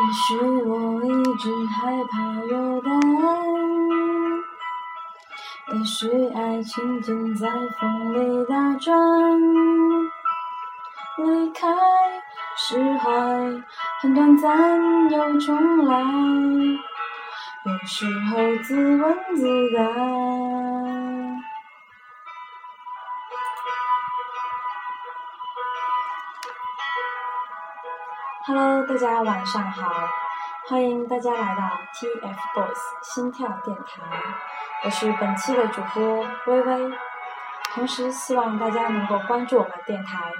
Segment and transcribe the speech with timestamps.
[0.00, 2.98] 也许我一直害怕有答案，
[5.74, 7.46] 也许爱情正在
[7.78, 8.96] 风里打转。
[11.18, 11.68] 离开
[12.56, 13.10] 释怀，
[14.00, 16.00] 很短暂又重来，
[17.66, 20.29] 有时候自问自答。
[28.52, 30.08] Hello，大家晚上好，
[30.66, 31.62] 欢迎大家来到
[31.94, 34.02] TFBOYS 心跳电台，
[34.82, 36.90] 我是本期的主播微微，
[37.72, 40.32] 同时希望大家能够关注我们电台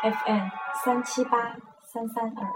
[0.00, 0.48] FM
[0.82, 1.36] 三七八
[1.92, 2.48] 三三二。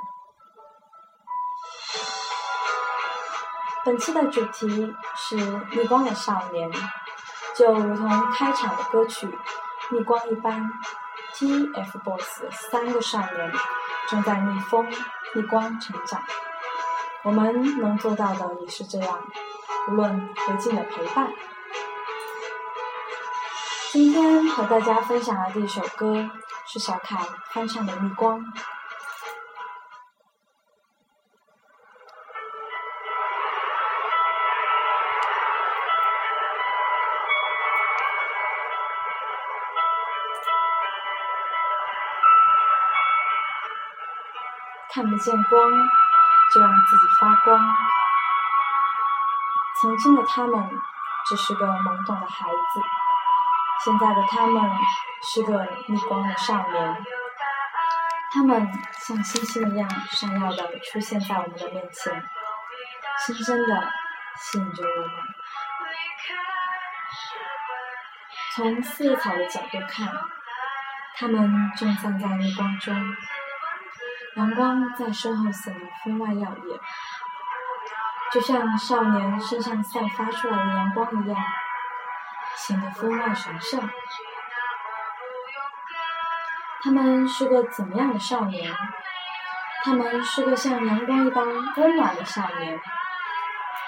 [3.84, 5.36] 本期的主题是
[5.72, 6.72] 逆光的少年，
[7.54, 9.26] 就如同开场的歌曲
[9.90, 10.72] 《逆光》一般
[11.34, 13.52] ，TFBOYS 三个少年。
[14.08, 14.86] 正在逆风
[15.34, 16.22] 逆光成长，
[17.22, 19.22] 我们能做到的也是这样，
[19.88, 21.32] 无论何尽的陪伴。
[23.90, 26.30] 今天和大家分享的第一首歌
[26.66, 27.16] 是小凯
[27.50, 28.40] 翻唱的《逆光》。
[45.02, 45.70] 看不见光，
[46.54, 47.58] 就让自己发光。
[49.80, 50.64] 曾经的他们
[51.26, 52.80] 只是个懵懂的孩子，
[53.84, 54.70] 现在的他们
[55.20, 57.04] 是个逆光的少年。
[58.32, 62.24] 他们像星星一样闪耀的出现在我们的面前，
[63.26, 63.92] 深深的
[64.36, 65.10] 吸引着我们。
[68.54, 70.08] 从四叶草的角度看，
[71.16, 72.94] 他们正站在逆光中。
[74.36, 76.80] 阳光在身后显得分外耀眼，
[78.32, 81.38] 就像少年身上散发出来的阳光一样，
[82.56, 83.90] 显得分外神圣。
[86.82, 88.74] 他们是个怎么样的少年？
[89.84, 91.44] 他们是个像阳光一般
[91.76, 92.80] 温暖的少年。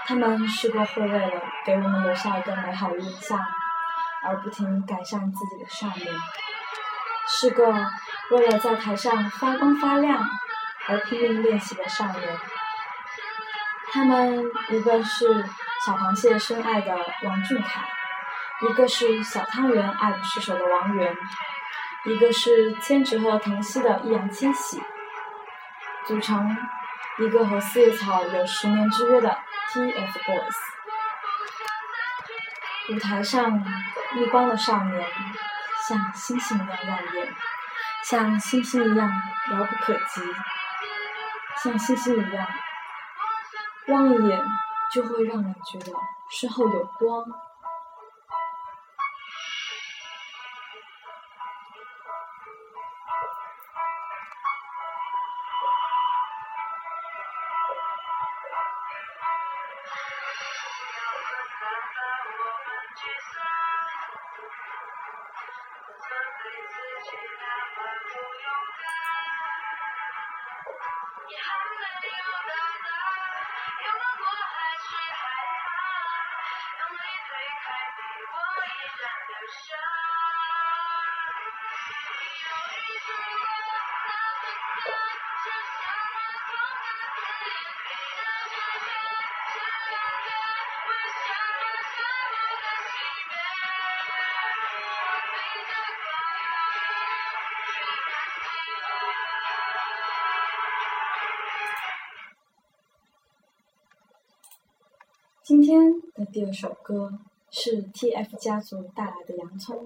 [0.07, 3.39] 他们是个会为了给我们留下一个美好的印象
[4.23, 6.15] 而不停改善自己的少年。
[7.27, 7.73] 是个
[8.31, 10.23] 为了在台上发光发亮
[10.87, 12.39] 而拼命练习的少年。
[13.93, 15.45] 他们一个是
[15.87, 17.83] 小螃蟹深爱的王俊凯，
[18.69, 21.17] 一个是小汤圆爱不释手的王源，
[22.05, 24.83] 一个是千纸鹤疼惜的易烊千玺，
[26.07, 26.57] 组成
[27.19, 29.39] 一个和四叶草有十年之约的
[29.73, 30.57] TFBOYS。
[32.91, 33.65] 舞台上
[34.15, 35.07] 逆光的少年。
[35.87, 37.35] 像星星一样耀眼，
[38.05, 39.11] 像星星一样
[39.53, 40.23] 遥不可及，
[41.63, 42.47] 像星星一样，
[43.89, 44.43] 望一眼
[44.93, 45.93] 就会让人觉得
[46.31, 47.25] 身后有光。
[72.01, 72.53] 没有到
[72.85, 72.89] 达，
[73.85, 74.87] 有难过还是
[75.21, 75.23] 害
[75.65, 75.67] 怕，
[76.81, 76.97] 用力
[77.27, 77.31] 推
[77.63, 77.65] 开
[77.97, 78.01] 你，
[78.33, 78.35] 我
[78.67, 78.69] 依
[79.01, 79.65] 然留下。
[82.09, 83.07] 你有一束
[83.41, 83.47] 光，
[84.07, 84.45] 那么
[84.85, 84.89] 亮，
[85.45, 85.84] 却。
[105.45, 107.19] 今天的第二首歌
[107.51, 109.77] 是 TF 家族带来的《洋葱》。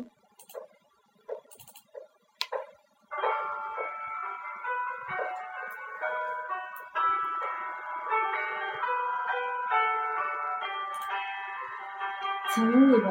[12.55, 13.11] 曾以为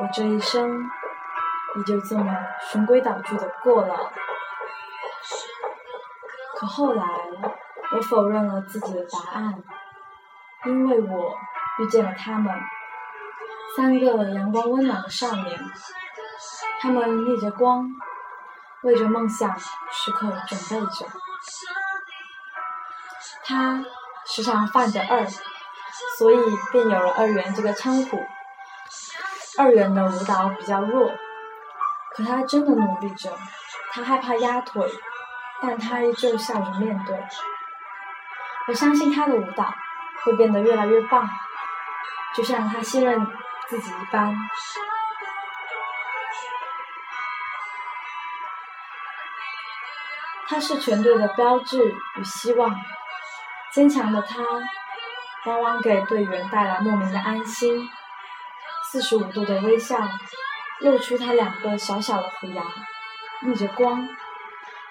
[0.00, 0.88] 我这一生
[1.76, 4.10] 也就这么循规蹈矩的过了，
[6.56, 7.04] 可后来
[7.94, 9.62] 我否认了自己的答案，
[10.64, 11.36] 因为我。
[11.78, 12.52] 遇见了他们，
[13.76, 15.60] 三个阳光温暖的少年，
[16.80, 17.88] 他们逆着光，
[18.82, 21.06] 为着梦想时刻准备着。
[23.44, 23.84] 他
[24.26, 25.24] 时常犯着二，
[26.18, 26.36] 所以
[26.70, 28.20] 便有了二元这个称呼。
[29.56, 31.10] 二元的舞蹈比较弱，
[32.14, 33.32] 可他真的努力着。
[33.90, 34.86] 他害怕压腿，
[35.62, 37.18] 但他依旧笑着面对。
[38.68, 39.74] 我相信他的舞蹈
[40.22, 41.28] 会变得越来越棒，
[42.38, 43.26] 就像他信任
[43.66, 44.32] 自己一般。
[50.46, 52.80] 他是全队的标志与希望，
[53.72, 54.40] 坚强的他
[55.46, 57.90] 往往给队员带来莫名的安心。
[58.84, 59.98] 四十五度的微笑，
[60.78, 62.62] 露出他两个小小的虎牙，
[63.40, 64.08] 逆着光，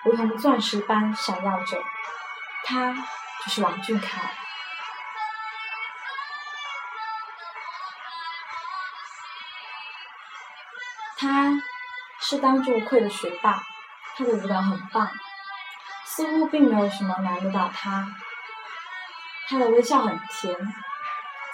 [0.04, 1.82] 如同钻石般闪耀着。
[2.66, 2.94] 他
[3.46, 4.34] 就是王俊凯。
[11.18, 11.52] 他
[12.20, 13.62] 是当之无愧的学霸，
[14.16, 15.10] 他的舞蹈很棒。
[16.06, 18.08] 似乎并没有什么难得到他。
[19.50, 20.56] 他的微笑很甜，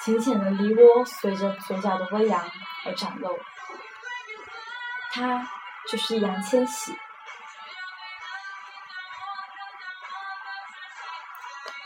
[0.01, 2.42] 浅浅的梨涡随着嘴角的微扬
[2.86, 3.38] 而展露。
[5.12, 5.48] 他
[5.89, 6.98] 就是易烊千玺。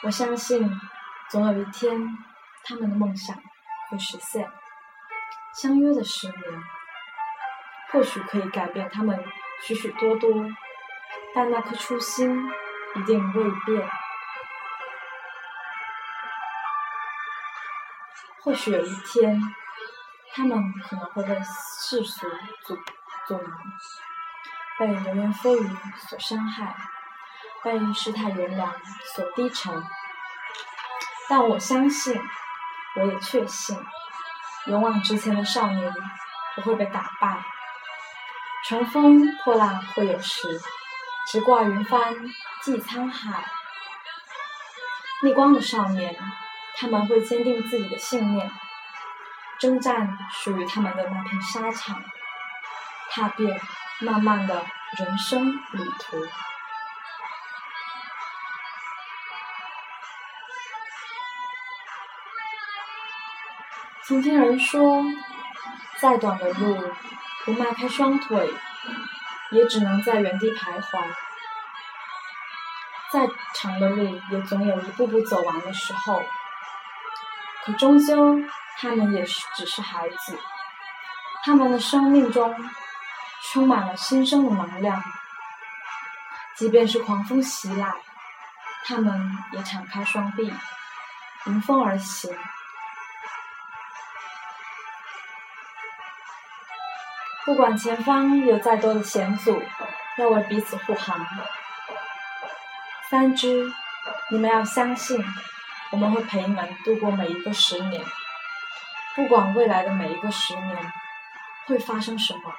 [0.03, 0.69] 我相信，
[1.29, 2.17] 总有一天，
[2.63, 3.35] 他们的梦想
[3.89, 4.47] 会实现。
[5.55, 6.37] 相约的十年，
[7.91, 9.23] 或许可以改变他们
[9.61, 10.31] 许许多多，
[11.33, 12.51] 但那颗初心。
[12.95, 13.87] 一定未变。
[18.41, 19.39] 或许有一天，
[20.33, 22.27] 他们可能会被世俗
[22.63, 22.75] 阻
[23.27, 23.49] 阻挠，
[24.79, 26.75] 被流言蜚语所伤害，
[27.61, 28.73] 被世态炎凉
[29.13, 29.83] 所低沉。
[31.29, 32.19] 但我相信，
[32.95, 33.77] 我也确信，
[34.65, 35.93] 勇往直前的少年
[36.55, 37.45] 不会被打败。
[38.67, 40.59] 乘风破浪会有时，
[41.31, 42.13] 直挂云帆。
[42.61, 43.45] 济沧海，
[45.23, 46.13] 逆光的少年，
[46.75, 48.51] 他们会坚定自己的信念，
[49.57, 52.03] 征战属于他们的那片沙场，
[53.09, 53.57] 踏遍
[54.01, 54.65] 漫漫的
[54.97, 56.27] 人生旅途。
[64.03, 65.05] 曾经人说，
[65.99, 66.83] 再短的路，
[67.47, 68.53] 不迈开双腿，
[69.51, 71.01] 也只能在原地徘徊。
[73.09, 76.21] 再长的路，也总有一步步走完的时候。
[77.63, 78.37] 可终究，
[78.77, 80.37] 他们也是只是孩子，
[81.45, 82.53] 他们的生命中
[83.53, 85.01] 充满了新生的能量。
[86.57, 87.93] 即便是狂风袭来，
[88.83, 90.53] 他们也敞开双臂，
[91.45, 92.37] 迎风而行。
[97.47, 99.63] 不管前方有再多的险阻，
[100.17, 101.25] 要为彼此护航。
[103.09, 103.71] 三只，
[104.29, 105.17] 你们要相信，
[105.91, 108.03] 我们会陪你们度过每一个十年。
[109.15, 110.93] 不管未来的每一个十年
[111.67, 112.53] 会发生什么，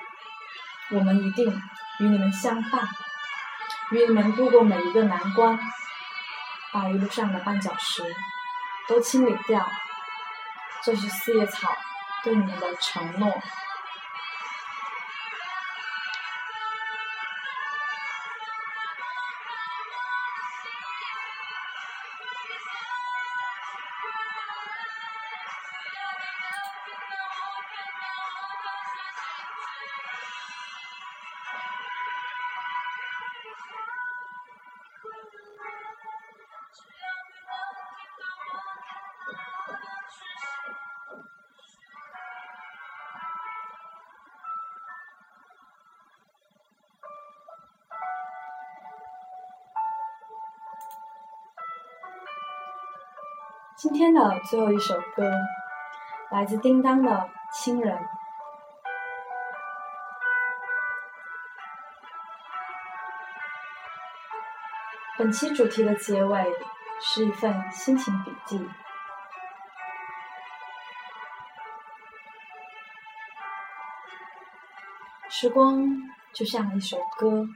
[0.93, 1.47] 我们一定
[2.01, 2.89] 与你们相伴，
[3.91, 5.59] 与你们度过每一个难关，
[6.73, 8.03] 把一路上的绊脚石
[8.89, 9.69] 都清理掉。
[10.83, 11.77] 这是四叶草
[12.25, 13.31] 对你们的承诺。
[53.79, 55.33] 今天的最后一首歌，
[56.33, 57.13] 来自叮当的
[57.53, 57.97] 《亲人》。
[65.17, 66.53] 本期主题的结尾
[67.01, 68.69] 是一份心情笔记。
[75.29, 75.87] 时光
[76.33, 77.47] 就像一首歌，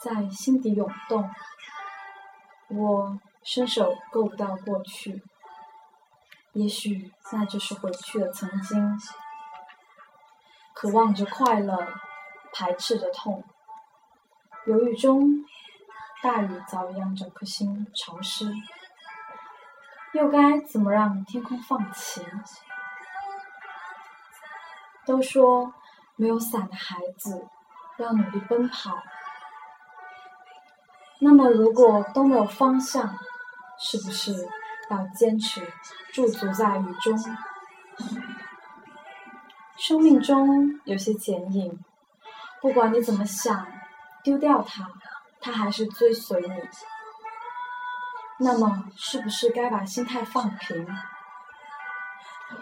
[0.00, 1.30] 在心底涌动。
[2.70, 3.20] 我。
[3.42, 5.22] 伸手够不到过去，
[6.52, 8.98] 也许那就是回去的曾经。
[10.74, 11.88] 渴望着快乐，
[12.52, 13.44] 排斥着痛。
[14.66, 15.44] 犹豫中，
[16.22, 18.52] 大雨早已让整颗心潮湿。
[20.12, 22.24] 又该怎么让天空放晴？
[25.06, 25.72] 都说
[26.16, 27.48] 没有伞的孩子
[27.96, 29.02] 要努力奔跑。
[31.20, 33.16] 那么，如果都没有方向？
[33.82, 34.34] 是不是
[34.90, 35.62] 要坚持
[36.12, 37.18] 驻足在雨中？
[39.78, 41.82] 生命中有些剪影，
[42.60, 43.66] 不管你怎么想，
[44.22, 44.86] 丢掉它，
[45.40, 46.54] 它还是追随你。
[48.38, 50.86] 那么，是不是该把心态放平，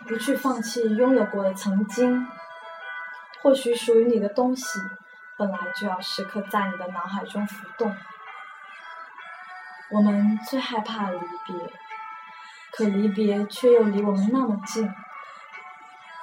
[0.07, 2.27] 不去放弃拥有过的曾经？
[3.43, 4.79] 或许属于你的东西，
[5.37, 7.97] 本来就要时刻在你的脑海中浮动。
[9.91, 11.57] 我们最害怕离别，
[12.73, 14.93] 可离别却又离我们那么近，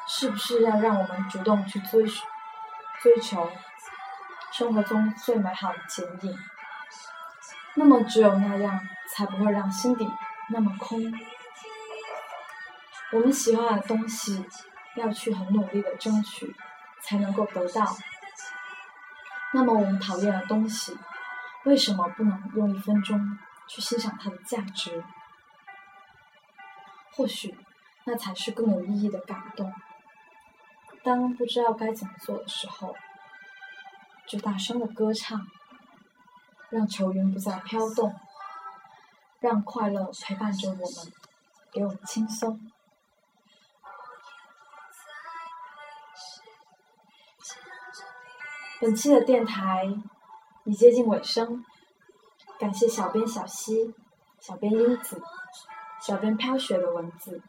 [0.07, 2.05] 是不是要让我们主动去追
[3.01, 3.51] 追求
[4.51, 6.37] 生活中最美好的剪影？
[7.73, 8.79] 那么，只有那样，
[9.09, 10.07] 才不会让心底
[10.49, 11.11] 那么空。
[13.11, 14.45] 我们喜欢的东西，
[14.95, 16.55] 要去很努力的争取，
[17.01, 17.83] 才能够得到。
[19.53, 20.97] 那么，我们讨厌的东西，
[21.63, 25.03] 为什么不能用一分钟去欣赏它的价值？
[27.13, 27.57] 或许，
[28.05, 29.73] 那才是更有意义的感动。
[31.03, 32.95] 当不知道该怎么做的时候，
[34.27, 35.47] 就大声的歌唱。
[36.71, 38.13] 让愁云不再飘动，
[39.39, 40.83] 让快乐陪伴着我们，
[41.71, 42.59] 给我们轻松。
[48.81, 49.85] 本期的电台
[50.65, 51.63] 已接近尾声，
[52.57, 53.93] 感谢小编小溪、
[54.39, 55.21] 小编英子、
[56.01, 57.41] 小编飘雪的文字，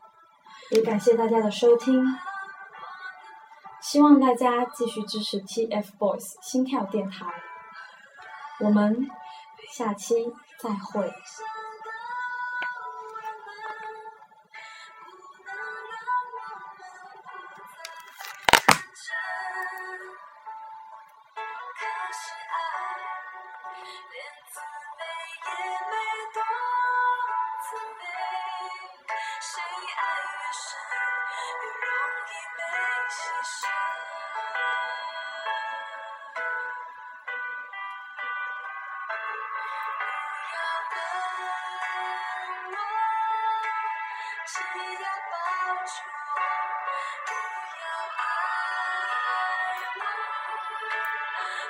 [0.70, 2.04] 也感谢大家的收听。
[3.80, 7.26] 希望大家继续支持 TFBOYS 心跳电台。
[8.58, 9.08] 我们
[9.70, 11.12] 下期再会。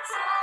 [0.09, 0.36] 一